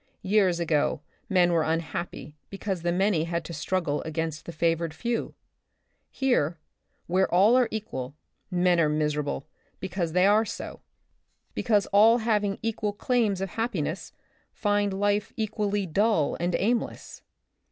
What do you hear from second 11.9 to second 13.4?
all having equal claims